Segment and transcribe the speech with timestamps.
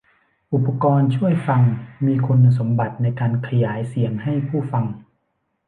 [0.53, 1.61] อุปกรณ์ช่วยฟัง
[2.05, 4.85] มีคุณสมบัติในการขยายเสียงให้ผู้ฟัง